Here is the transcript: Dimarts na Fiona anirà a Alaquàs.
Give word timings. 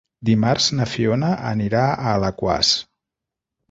Dimarts 0.29 0.69
na 0.79 0.87
Fiona 0.95 1.31
anirà 1.53 1.87
a 1.93 2.17
Alaquàs. 2.17 2.77